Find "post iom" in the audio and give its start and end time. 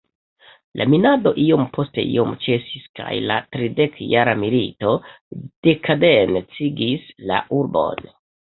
1.75-2.31